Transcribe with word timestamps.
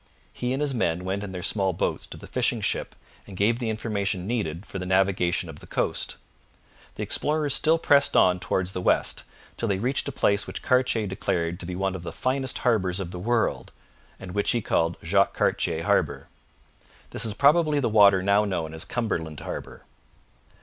He 0.33 0.51
and 0.51 0.63
his 0.63 0.73
men 0.73 1.05
went 1.05 1.23
in 1.23 1.31
their 1.31 1.43
small 1.43 1.73
boats 1.73 2.07
to 2.07 2.17
the 2.17 2.25
fishing 2.25 2.59
ship 2.61 2.95
and 3.27 3.37
gave 3.37 3.59
the 3.59 3.69
information 3.69 4.25
needed 4.25 4.65
for 4.65 4.79
the 4.79 4.85
navigation 4.87 5.47
of 5.47 5.59
the 5.59 5.67
coast. 5.67 6.15
The 6.95 7.03
explorers 7.03 7.53
still 7.53 7.77
pressed 7.77 8.17
on 8.17 8.39
towards 8.39 8.71
the 8.71 8.81
west, 8.81 9.25
till 9.57 9.67
they 9.67 9.77
reached 9.77 10.07
a 10.07 10.11
place 10.11 10.47
which 10.47 10.63
Cartier 10.63 11.05
declared 11.05 11.59
to 11.59 11.67
be 11.67 11.75
one 11.75 11.93
of 11.93 12.01
the 12.01 12.11
finest 12.11 12.57
harbours 12.65 12.99
of 12.99 13.11
the 13.11 13.19
world, 13.19 13.71
and 14.19 14.31
which 14.31 14.49
he 14.53 14.61
called 14.63 14.97
Jacques 15.03 15.35
Cartier 15.35 15.83
Harbour. 15.83 16.25
This 17.11 17.23
is 17.23 17.35
probably 17.35 17.79
the 17.79 17.87
water 17.87 18.23
now 18.23 18.43
known 18.43 18.73
as 18.73 18.85
Cumberland 18.85 19.41
Harbour. 19.41 19.83